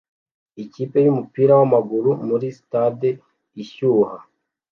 Ikipe 0.63 0.97
yumupira 1.05 1.53
wamaguru 1.59 2.09
muri 2.27 2.47
stade 2.57 3.09
ishyuha 3.63 4.15